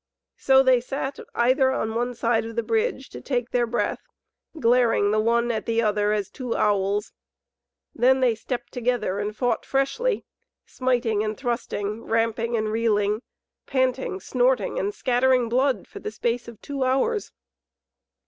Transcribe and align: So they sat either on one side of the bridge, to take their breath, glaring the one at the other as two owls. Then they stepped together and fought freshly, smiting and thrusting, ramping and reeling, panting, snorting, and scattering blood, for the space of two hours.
So 0.37 0.63
they 0.63 0.81
sat 0.81 1.19
either 1.35 1.69
on 1.69 1.93
one 1.93 2.15
side 2.15 2.43
of 2.45 2.55
the 2.55 2.63
bridge, 2.63 3.07
to 3.11 3.21
take 3.21 3.51
their 3.51 3.67
breath, 3.67 4.01
glaring 4.59 5.11
the 5.11 5.19
one 5.19 5.51
at 5.51 5.67
the 5.67 5.83
other 5.83 6.11
as 6.11 6.31
two 6.31 6.55
owls. 6.55 7.13
Then 7.93 8.19
they 8.19 8.33
stepped 8.33 8.73
together 8.73 9.19
and 9.19 9.37
fought 9.37 9.63
freshly, 9.63 10.25
smiting 10.65 11.23
and 11.23 11.37
thrusting, 11.37 12.01
ramping 12.05 12.57
and 12.57 12.69
reeling, 12.71 13.21
panting, 13.67 14.19
snorting, 14.19 14.79
and 14.79 14.91
scattering 14.91 15.47
blood, 15.49 15.87
for 15.87 15.99
the 15.99 16.09
space 16.09 16.47
of 16.47 16.59
two 16.63 16.83
hours. 16.83 17.31